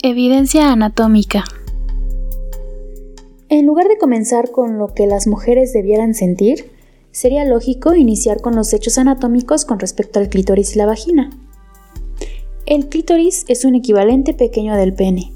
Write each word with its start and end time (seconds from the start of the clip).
Evidencia 0.00 0.70
anatómica. 0.70 1.42
En 3.48 3.66
lugar 3.66 3.88
de 3.88 3.98
comenzar 3.98 4.52
con 4.52 4.78
lo 4.78 4.94
que 4.94 5.08
las 5.08 5.26
mujeres 5.26 5.72
debieran 5.72 6.14
sentir, 6.14 6.70
sería 7.10 7.44
lógico 7.44 7.96
iniciar 7.96 8.40
con 8.40 8.54
los 8.54 8.72
hechos 8.72 8.96
anatómicos 8.96 9.64
con 9.64 9.80
respecto 9.80 10.20
al 10.20 10.28
clítoris 10.28 10.76
y 10.76 10.78
la 10.78 10.86
vagina. 10.86 11.30
El 12.64 12.88
clítoris 12.88 13.44
es 13.48 13.64
un 13.64 13.74
equivalente 13.74 14.34
pequeño 14.34 14.76
del 14.76 14.94
pene, 14.94 15.32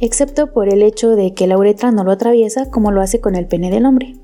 excepto 0.00 0.52
por 0.52 0.68
el 0.68 0.82
hecho 0.82 1.14
de 1.14 1.32
que 1.32 1.46
la 1.46 1.56
uretra 1.56 1.92
no 1.92 2.02
lo 2.02 2.10
atraviesa 2.10 2.70
como 2.70 2.90
lo 2.90 3.02
hace 3.02 3.20
con 3.20 3.36
el 3.36 3.46
pene 3.46 3.70
del 3.70 3.86
hombre. 3.86 4.16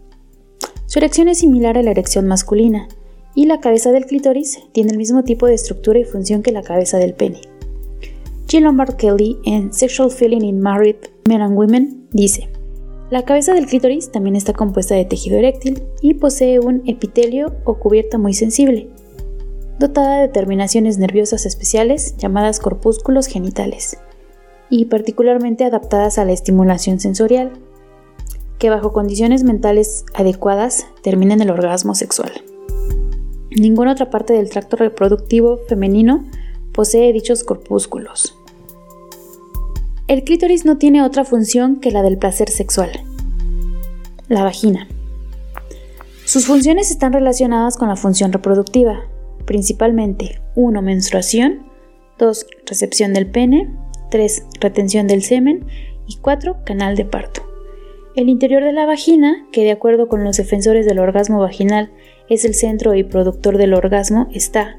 Su 0.87 0.99
erección 0.99 1.29
es 1.29 1.39
similar 1.39 1.79
a 1.79 1.85
la 1.85 1.93
erección 1.93 2.27
masculina, 2.27 2.89
y 3.37 3.47
la 3.47 3.61
cabeza 3.61 3.93
del 3.93 4.07
clítoris 4.07 4.59
tiene 4.73 4.91
el 4.91 4.99
mismo 4.99 5.23
tipo 5.23 5.47
de 5.47 5.55
estructura 5.55 6.01
y 6.01 6.05
función 6.05 6.43
que 6.43 6.51
la 6.51 6.63
cabeza 6.63 6.99
del 6.99 7.15
pene. 7.15 7.43
Jill 8.49 8.65
Lombard 8.65 8.97
Kelly 8.97 9.39
en 9.45 9.75
Sexual 9.75 10.11
Feeling 10.11 10.41
in 10.41 10.59
Married 10.59 10.97
Men 11.29 11.43
and 11.43 11.55
Women 11.55 12.09
dice, 12.13 12.49
la 13.11 13.27
cabeza 13.27 13.53
del 13.53 13.67
clítoris 13.67 14.11
también 14.11 14.37
está 14.37 14.55
compuesta 14.55 14.95
de 14.95 15.05
tejido 15.05 15.37
eréctil 15.37 15.83
y 16.01 16.15
posee 16.15 16.59
un 16.59 16.83
epitelio 16.87 17.57
o 17.65 17.79
cubierta 17.79 18.17
muy 18.17 18.33
sensible, 18.33 18.89
dotada 19.79 20.23
de 20.23 20.29
terminaciones 20.29 20.97
nerviosas 20.97 21.45
especiales 21.45 22.17
llamadas 22.17 22.59
corpúsculos 22.59 23.27
genitales, 23.27 23.99
y 24.71 24.87
particularmente 24.87 25.67
adaptadas 25.67 26.17
a 26.17 26.25
la 26.25 26.33
estimulación 26.33 27.01
sensorial, 27.01 27.53
que 28.59 28.71
bajo 28.71 28.95
condiciones 28.95 29.45
mentales 29.45 30.07
adecuadas 30.15 30.87
terminan 31.03 31.43
el 31.43 31.51
orgasmo 31.51 31.95
sexual. 31.95 32.33
Ninguna 33.51 33.93
otra 33.93 34.09
parte 34.09 34.33
del 34.33 34.49
tracto 34.49 34.77
reproductivo 34.77 35.59
femenino 35.69 36.25
posee 36.73 37.13
dichos 37.13 37.45
corpúsculos. 37.45 38.38
El 40.09 40.25
clítoris 40.25 40.65
no 40.65 40.79
tiene 40.79 41.03
otra 41.03 41.27
función 41.27 41.81
que 41.81 41.91
la 41.91 42.03
del 42.03 42.17
placer 42.17 42.49
sexual. 42.49 42.91
La 44.29 44.43
vagina. 44.43 44.89
Sus 46.25 46.47
funciones 46.47 46.91
están 46.91 47.13
relacionadas 47.13 47.77
con 47.77 47.89
la 47.89 47.97
función 47.97 48.33
reproductiva, 48.33 49.03
principalmente 49.45 50.41
1. 50.55 50.81
Menstruación, 50.81 51.67
2. 52.19 52.47
Recepción 52.65 53.13
del 53.13 53.27
pene, 53.27 53.71
3. 54.11 54.45
Retención 54.61 55.07
del 55.09 55.23
semen 55.23 55.67
y 56.07 56.17
4. 56.17 56.65
Canal 56.65 56.97
de 56.97 57.05
parto. 57.05 57.43
El 58.17 58.31
interior 58.31 58.65
de 58.65 58.73
la 58.73 58.87
vagina, 58.87 59.47
que 59.53 59.63
de 59.63 59.73
acuerdo 59.73 60.09
con 60.09 60.25
los 60.25 60.39
defensores 60.39 60.87
del 60.87 61.01
orgasmo 61.01 61.39
vaginal 61.39 61.93
es 62.31 62.47
el 62.47 62.55
centro 62.55 62.95
y 62.95 63.05
productor 63.05 63.59
del 63.59 63.75
orgasmo, 63.75 64.29
está, 64.33 64.79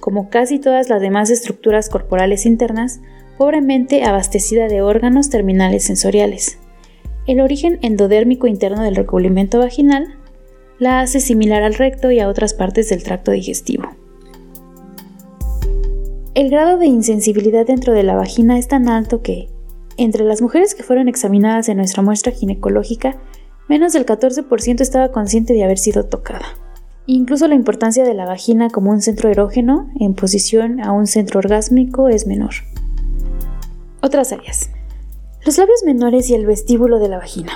como 0.00 0.30
casi 0.30 0.58
todas 0.58 0.88
las 0.88 1.02
demás 1.02 1.28
estructuras 1.28 1.90
corporales 1.90 2.46
internas, 2.46 3.00
pobremente 3.40 4.04
abastecida 4.04 4.68
de 4.68 4.82
órganos 4.82 5.30
terminales 5.30 5.84
sensoriales. 5.84 6.58
El 7.26 7.40
origen 7.40 7.78
endodérmico 7.80 8.46
interno 8.46 8.82
del 8.82 8.94
recubrimiento 8.94 9.60
vaginal 9.60 10.14
la 10.78 11.00
hace 11.00 11.20
similar 11.20 11.62
al 11.62 11.72
recto 11.72 12.10
y 12.10 12.20
a 12.20 12.28
otras 12.28 12.52
partes 12.52 12.90
del 12.90 13.02
tracto 13.02 13.30
digestivo. 13.30 13.84
El 16.34 16.50
grado 16.50 16.76
de 16.76 16.84
insensibilidad 16.84 17.64
dentro 17.66 17.94
de 17.94 18.02
la 18.02 18.14
vagina 18.14 18.58
es 18.58 18.68
tan 18.68 18.90
alto 18.90 19.22
que, 19.22 19.48
entre 19.96 20.26
las 20.26 20.42
mujeres 20.42 20.74
que 20.74 20.82
fueron 20.82 21.08
examinadas 21.08 21.70
en 21.70 21.78
nuestra 21.78 22.02
muestra 22.02 22.32
ginecológica, 22.32 23.16
menos 23.70 23.94
del 23.94 24.04
14% 24.04 24.82
estaba 24.82 25.12
consciente 25.12 25.54
de 25.54 25.64
haber 25.64 25.78
sido 25.78 26.04
tocada. 26.04 26.44
Incluso 27.06 27.48
la 27.48 27.54
importancia 27.54 28.04
de 28.04 28.12
la 28.12 28.26
vagina 28.26 28.68
como 28.68 28.90
un 28.90 29.00
centro 29.00 29.30
erógeno 29.30 29.88
en 29.98 30.12
posición 30.12 30.82
a 30.82 30.92
un 30.92 31.06
centro 31.06 31.38
orgásmico 31.38 32.10
es 32.10 32.26
menor. 32.26 32.52
Otras 34.02 34.32
áreas. 34.32 34.70
Los 35.44 35.58
labios 35.58 35.82
menores 35.84 36.30
y 36.30 36.34
el 36.34 36.46
vestíbulo 36.46 36.98
de 36.98 37.08
la 37.08 37.18
vagina. 37.18 37.52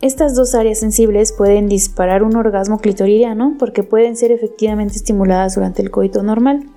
Estas 0.00 0.34
dos 0.34 0.54
áreas 0.54 0.78
sensibles 0.78 1.32
pueden 1.32 1.68
disparar 1.68 2.22
un 2.22 2.36
orgasmo 2.36 2.78
clitoridiano 2.78 3.56
porque 3.58 3.82
pueden 3.82 4.16
ser 4.16 4.32
efectivamente 4.32 4.96
estimuladas 4.96 5.54
durante 5.56 5.82
el 5.82 5.90
coito 5.90 6.22
normal. 6.22 6.70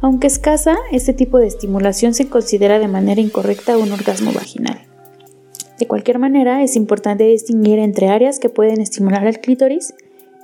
Aunque 0.00 0.26
escasa, 0.26 0.76
este 0.90 1.12
tipo 1.12 1.38
de 1.38 1.46
estimulación 1.46 2.12
se 2.12 2.28
considera 2.28 2.78
de 2.78 2.88
manera 2.88 3.20
incorrecta 3.20 3.76
un 3.76 3.92
orgasmo 3.92 4.32
vaginal. 4.32 4.80
De 5.78 5.86
cualquier 5.86 6.18
manera, 6.18 6.62
es 6.62 6.74
importante 6.74 7.24
distinguir 7.24 7.78
entre 7.78 8.08
áreas 8.08 8.38
que 8.38 8.48
pueden 8.48 8.80
estimular 8.80 9.26
al 9.26 9.40
clítoris, 9.40 9.94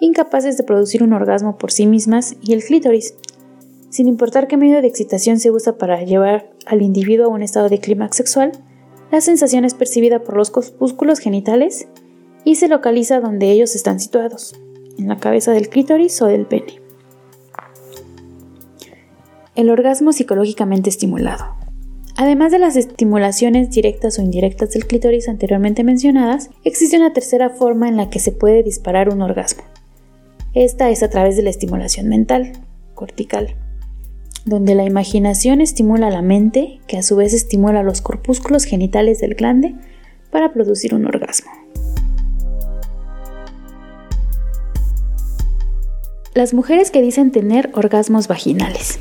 incapaces 0.01 0.57
de 0.57 0.65
producir 0.65 1.03
un 1.03 1.13
orgasmo 1.13 1.59
por 1.59 1.73
sí 1.73 1.87
mismas, 1.87 2.37
y 2.41 2.53
el 2.53 2.63
clítoris, 2.63 3.15
sin 3.91 4.09
importar 4.09 4.47
qué 4.47 4.57
medio 4.57 4.81
de 4.81 4.89
excitación 4.89 5.39
se 5.39 5.51
usa 5.51 5.77
para 5.77 6.03
llevar 6.03 6.56
al 6.67 6.83
individuo 6.83 7.27
a 7.27 7.29
un 7.29 7.43
estado 7.43 7.69
de 7.69 7.79
clímax 7.79 8.17
sexual, 8.17 8.53
la 9.11 9.21
sensación 9.21 9.65
es 9.65 9.75
percibida 9.75 10.21
por 10.21 10.37
los 10.37 10.51
corpúsculos 10.51 11.21
genitales 11.21 11.89
y 12.45 12.57
se 12.57 12.69
localiza 12.69 13.21
donde 13.21 13.51
ellos 13.51 13.75
están 13.75 14.01
situados, 14.01 14.57
en 14.99 15.09
la 15.09 15.19
cabeza 15.19 15.53
del 15.53 15.69
clítoris 15.69 16.21
o 16.23 16.27
del 16.27 16.47
pene. 16.47 16.81
El 19.55 19.71
orgasmo 19.71 20.13
psicológicamente 20.13 20.91
estimulado. 20.91 21.57
Además 22.17 22.51
de 22.51 22.59
las 22.59 22.77
estimulaciones 22.77 23.71
directas 23.71 24.19
o 24.19 24.23
indirectas 24.23 24.71
del 24.71 24.87
clítoris 24.87 25.29
anteriormente 25.29 25.85
mencionadas, 25.85 26.51
existe 26.65 26.97
una 26.97 27.13
tercera 27.13 27.51
forma 27.51 27.89
en 27.89 27.97
la 27.97 28.11
que 28.11 28.19
se 28.19 28.33
puede 28.33 28.63
disparar 28.63 29.09
un 29.09 29.23
orgasmo. 29.23 29.63
Esta 30.55 30.91
es 30.91 31.03
a 31.03 31.11
través 31.11 31.37
de 31.37 31.43
la 31.43 31.51
estimulación 31.51 32.09
mental, 32.09 32.53
cortical 32.95 33.55
donde 34.47 34.77
la 34.77 34.85
imaginación 34.85 35.61
estimula 35.61 36.09
la 36.09 36.23
mente, 36.23 36.79
que 36.87 36.97
a 36.97 37.03
su 37.03 37.17
vez 37.17 37.35
estimula 37.35 37.83
los 37.83 38.01
corpúsculos 38.01 38.65
genitales 38.65 39.19
del 39.19 39.35
glande 39.35 39.75
para 40.31 40.53
producir 40.53 40.95
un 40.95 41.05
orgasmo. 41.05 41.51
Las 46.33 46.55
mujeres 46.55 46.93
que 46.93 47.03
dicen 47.03 47.33
tener 47.33 47.71
orgasmos 47.75 48.29
vaginales. 48.29 49.01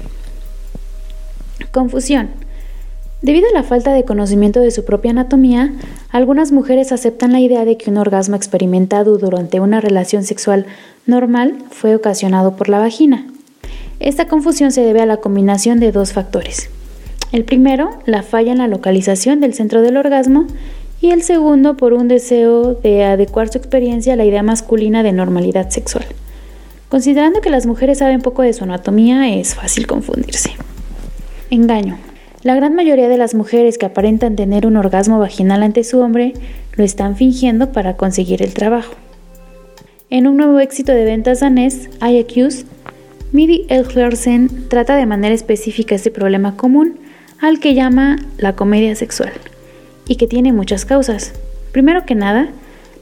Confusión. 1.72 2.30
Debido 3.22 3.48
a 3.50 3.54
la 3.54 3.64
falta 3.64 3.94
de 3.94 4.04
conocimiento 4.04 4.62
de 4.62 4.72
su 4.72 4.84
propia 4.84 5.12
anatomía, 5.12 5.74
algunas 6.10 6.52
mujeres 6.52 6.92
aceptan 6.92 7.32
la 7.32 7.40
idea 7.40 7.66
de 7.66 7.78
que 7.78 7.92
un 7.92 7.98
orgasmo 7.98 8.36
experimentado 8.36 9.18
durante 9.18 9.60
una 9.60 9.80
relación 9.80 10.24
sexual 10.24 10.66
normal 11.06 11.56
fue 11.70 11.96
ocasionado 11.96 12.56
por 12.56 12.70
la 12.70 12.80
vagina, 12.80 13.28
esta 14.00 14.28
confusión 14.28 14.72
se 14.72 14.82
debe 14.82 15.02
a 15.02 15.06
la 15.06 15.18
combinación 15.18 15.80
de 15.80 15.92
dos 15.92 16.14
factores. 16.14 16.70
El 17.32 17.44
primero, 17.44 17.90
la 18.06 18.24
falla 18.24 18.52
en 18.52 18.60
la 18.60 18.68
localización 18.68 19.40
del 19.40 19.54
centro 19.54 19.82
del 19.82 19.98
orgasmo, 19.98 20.48
y 21.02 21.12
el 21.12 21.24
segundo, 21.24 21.78
por 21.78 21.94
un 21.94 22.08
deseo 22.08 22.74
de 22.74 23.04
adecuar 23.04 23.50
su 23.50 23.58
experiencia 23.58 24.14
a 24.14 24.16
la 24.16 24.26
idea 24.26 24.44
masculina 24.44 25.04
de 25.04 25.12
normalidad 25.12 25.70
sexual. 25.70 26.06
Considerando 26.90 27.42
que 27.42 27.50
las 27.50 27.66
mujeres 27.66 27.98
saben 27.98 28.22
poco 28.22 28.42
de 28.42 28.54
su 28.54 28.64
anatomía, 28.64 29.36
es 29.36 29.56
fácil 29.56 29.88
confundirse. 29.88 30.52
Engaño. 31.50 31.98
La 32.44 32.56
gran 32.56 32.76
mayoría 32.76 33.10
de 33.10 33.18
las 33.18 33.34
mujeres 33.34 33.78
que 33.78 33.88
aparentan 33.88 34.36
tener 34.36 34.68
un 34.68 34.78
orgasmo 34.78 35.20
vaginal 35.20 35.64
ante 35.64 35.84
su 35.84 36.00
hombre 36.00 36.34
lo 36.74 36.84
están 36.84 37.16
fingiendo 37.16 37.72
para 37.72 37.98
conseguir 37.98 38.44
el 38.44 38.54
trabajo. 38.54 38.94
En 40.10 40.28
un 40.28 40.38
nuevo 40.38 40.60
éxito 40.60 40.92
de 40.92 41.06
ventas 41.06 41.40
danés, 41.40 41.90
I 42.02 42.24
Midi 43.36 43.66
Elglersen 43.68 44.70
trata 44.70 44.96
de 44.96 45.06
manera 45.06 45.36
específica 45.36 45.94
este 45.94 46.10
problema 46.10 46.56
común 46.56 46.98
al 47.42 47.60
que 47.60 47.74
llama 47.74 48.16
la 48.38 48.56
comedia 48.56 48.96
sexual 48.96 49.34
y 50.08 50.16
que 50.16 50.26
tiene 50.26 50.54
muchas 50.54 50.86
causas. 50.86 51.34
Primero 51.74 52.06
que 52.06 52.16
nada, 52.16 52.48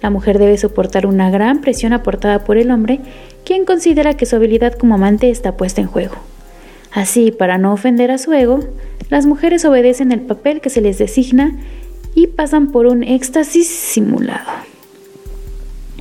la 0.01 0.09
mujer 0.09 0.39
debe 0.39 0.57
soportar 0.57 1.05
una 1.05 1.29
gran 1.29 1.61
presión 1.61 1.93
aportada 1.93 2.45
por 2.45 2.57
el 2.57 2.71
hombre, 2.71 2.99
quien 3.45 3.63
considera 3.63 4.15
que 4.15 4.25
su 4.25 4.35
habilidad 4.35 4.73
como 4.73 4.95
amante 4.95 5.29
está 5.29 5.55
puesta 5.55 5.81
en 5.81 5.87
juego. 5.87 6.15
Así, 6.91 7.31
para 7.31 7.59
no 7.59 7.71
ofender 7.71 8.09
a 8.09 8.17
su 8.17 8.33
ego, 8.33 8.61
las 9.11 9.27
mujeres 9.27 9.65
obedecen 9.65 10.11
el 10.11 10.21
papel 10.21 10.61
que 10.61 10.71
se 10.71 10.81
les 10.81 10.97
designa 10.97 11.59
y 12.15 12.25
pasan 12.25 12.71
por 12.71 12.87
un 12.87 13.03
éxtasis 13.03 13.67
simulado. 13.67 14.72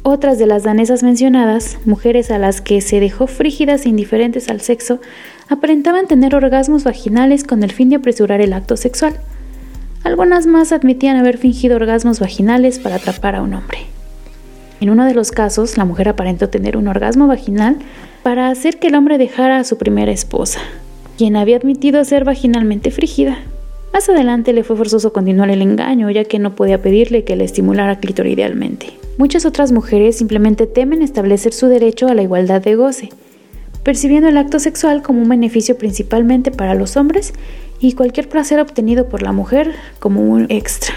Otras 0.05 0.37
de 0.37 0.47
las 0.47 0.65
danesas 0.65 1.05
mencionadas, 1.05 1.79
mujeres 1.85 2.33
a 2.33 2.39
las 2.39 2.61
que 2.61 2.81
se 2.81 2.99
dejó 2.99 3.29
frígidas 3.29 3.87
e 3.87 3.89
indiferentes 3.89 4.49
al 4.49 4.61
sexo, 4.61 5.01
aparentaban 5.49 6.09
tener 6.09 6.35
orgasmos 6.35 6.83
vaginales 6.83 7.45
con 7.45 7.63
el 7.63 7.71
fin 7.71 7.89
de 7.89 7.97
apresurar 7.97 8.41
el 8.41 8.53
acto 8.53 8.77
sexual. 8.77 9.15
Algunas 10.03 10.47
más 10.47 10.73
admitían 10.73 11.17
haber 11.17 11.39
fingido 11.39 11.77
orgasmos 11.77 12.19
vaginales 12.19 12.81
para 12.81 12.97
atrapar 12.97 13.37
a 13.37 13.43
un 13.43 13.55
hombre. 13.55 13.79
En 14.81 14.91
uno 14.91 15.05
de 15.05 15.15
los 15.15 15.31
casos, 15.31 15.77
la 15.77 15.85
mujer 15.85 16.09
aparentó 16.09 16.49
tener 16.49 16.77
un 16.77 16.89
orgasmo 16.89 17.29
vaginal 17.29 17.77
para 18.25 18.49
hacer 18.49 18.81
que 18.81 18.89
el 18.89 18.97
hombre 18.97 19.19
dejara 19.19 19.59
a 19.59 19.65
su 19.65 19.79
primera 19.79 20.11
esposa, 20.11 20.59
quien 21.17 21.37
había 21.37 21.59
admitido 21.59 22.05
ser 22.05 22.25
vaginalmente 22.25 22.91
frígida. 22.91 23.39
Más 23.93 24.09
adelante 24.09 24.55
le 24.55 24.65
fue 24.65 24.77
forzoso 24.77 25.13
continuar 25.13 25.51
el 25.51 25.61
engaño, 25.61 26.11
ya 26.11 26.25
que 26.25 26.39
no 26.39 26.55
podía 26.57 26.81
pedirle 26.81 27.25
que 27.25 27.37
le 27.37 27.45
estimulara 27.45 28.01
clitoridealmente. 28.01 28.87
Muchas 29.19 29.45
otras 29.45 29.71
mujeres 29.71 30.17
simplemente 30.17 30.67
temen 30.67 31.03
establecer 31.03 31.53
su 31.53 31.67
derecho 31.67 32.09
a 32.09 32.15
la 32.15 32.23
igualdad 32.23 32.63
de 32.63 32.75
goce, 32.75 33.11
percibiendo 33.83 34.29
el 34.31 34.39
acto 34.39 34.59
sexual 34.59 35.03
como 35.03 35.21
un 35.21 35.29
beneficio 35.29 35.77
principalmente 35.77 36.51
para 36.51 36.75
los 36.75 36.97
hombres 36.97 37.35
y 37.81 37.93
cualquier 37.93 38.31
placer 38.31 38.61
obtenido 38.61 39.09
por 39.11 39.23
la 39.23 39.33
mujer 39.33 39.75
como 39.99 40.23
un 40.23 40.47
extra. 40.49 40.95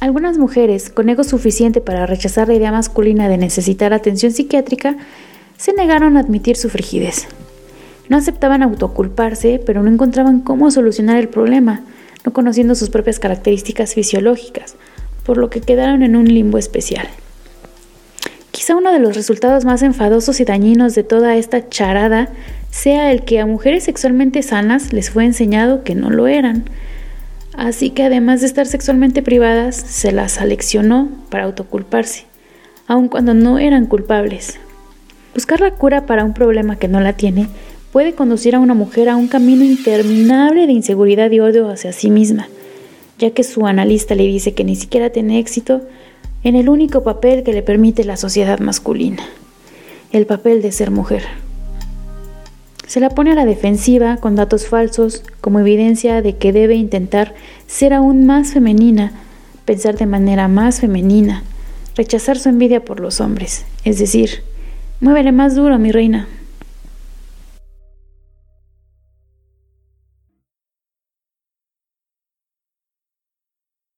Algunas 0.00 0.36
mujeres, 0.36 0.90
con 0.90 1.08
ego 1.08 1.24
suficiente 1.24 1.80
para 1.80 2.04
rechazar 2.04 2.48
la 2.48 2.54
idea 2.54 2.72
masculina 2.72 3.30
de 3.30 3.38
necesitar 3.38 3.94
atención 3.94 4.32
psiquiátrica, 4.32 4.98
se 5.56 5.72
negaron 5.72 6.18
a 6.18 6.20
admitir 6.20 6.56
su 6.56 6.68
frigidez. 6.68 7.26
No 8.10 8.18
aceptaban 8.18 8.62
autoculparse, 8.62 9.62
pero 9.64 9.82
no 9.82 9.90
encontraban 9.90 10.40
cómo 10.40 10.70
solucionar 10.70 11.16
el 11.16 11.28
problema, 11.28 11.84
no 12.24 12.32
conociendo 12.32 12.74
sus 12.74 12.90
propias 12.90 13.18
características 13.18 13.94
fisiológicas, 13.94 14.76
por 15.24 15.36
lo 15.36 15.50
que 15.50 15.60
quedaron 15.60 16.02
en 16.02 16.16
un 16.16 16.26
limbo 16.26 16.58
especial. 16.58 17.08
Quizá 18.50 18.76
uno 18.76 18.92
de 18.92 19.00
los 19.00 19.16
resultados 19.16 19.64
más 19.64 19.82
enfadosos 19.82 20.40
y 20.40 20.44
dañinos 20.44 20.94
de 20.94 21.02
toda 21.02 21.36
esta 21.36 21.68
charada 21.68 22.28
sea 22.70 23.10
el 23.10 23.24
que 23.24 23.40
a 23.40 23.46
mujeres 23.46 23.84
sexualmente 23.84 24.42
sanas 24.42 24.92
les 24.92 25.10
fue 25.10 25.24
enseñado 25.24 25.82
que 25.82 25.94
no 25.94 26.10
lo 26.10 26.28
eran. 26.28 26.64
Así 27.56 27.90
que 27.90 28.04
además 28.04 28.40
de 28.40 28.46
estar 28.46 28.66
sexualmente 28.66 29.22
privadas, 29.22 29.76
se 29.76 30.12
las 30.12 30.40
aleccionó 30.40 31.08
para 31.30 31.44
autoculparse, 31.44 32.26
aun 32.86 33.08
cuando 33.08 33.34
no 33.34 33.58
eran 33.58 33.86
culpables. 33.86 34.58
Buscar 35.34 35.60
la 35.60 35.72
cura 35.72 36.06
para 36.06 36.24
un 36.24 36.32
problema 36.32 36.76
que 36.76 36.88
no 36.88 37.00
la 37.00 37.14
tiene 37.14 37.48
puede 37.94 38.16
conducir 38.16 38.56
a 38.56 38.58
una 38.58 38.74
mujer 38.74 39.08
a 39.08 39.14
un 39.14 39.28
camino 39.28 39.62
interminable 39.62 40.66
de 40.66 40.72
inseguridad 40.72 41.30
y 41.30 41.38
odio 41.38 41.70
hacia 41.70 41.92
sí 41.92 42.10
misma, 42.10 42.48
ya 43.20 43.30
que 43.30 43.44
su 43.44 43.68
analista 43.68 44.16
le 44.16 44.24
dice 44.24 44.52
que 44.52 44.64
ni 44.64 44.74
siquiera 44.74 45.10
tiene 45.10 45.38
éxito 45.38 45.80
en 46.42 46.56
el 46.56 46.68
único 46.68 47.04
papel 47.04 47.44
que 47.44 47.52
le 47.52 47.62
permite 47.62 48.02
la 48.02 48.16
sociedad 48.16 48.58
masculina, 48.58 49.22
el 50.10 50.26
papel 50.26 50.60
de 50.60 50.72
ser 50.72 50.90
mujer. 50.90 51.22
Se 52.88 52.98
la 52.98 53.10
pone 53.10 53.30
a 53.30 53.36
la 53.36 53.46
defensiva 53.46 54.16
con 54.16 54.34
datos 54.34 54.66
falsos 54.66 55.22
como 55.40 55.60
evidencia 55.60 56.20
de 56.20 56.36
que 56.36 56.52
debe 56.52 56.74
intentar 56.74 57.36
ser 57.68 57.92
aún 57.92 58.26
más 58.26 58.54
femenina, 58.54 59.12
pensar 59.66 59.96
de 59.96 60.06
manera 60.06 60.48
más 60.48 60.80
femenina, 60.80 61.44
rechazar 61.94 62.40
su 62.40 62.48
envidia 62.48 62.84
por 62.84 62.98
los 62.98 63.20
hombres, 63.20 63.64
es 63.84 64.00
decir, 64.00 64.42
muévele 64.98 65.30
más 65.30 65.54
duro, 65.54 65.78
mi 65.78 65.92
reina. 65.92 66.26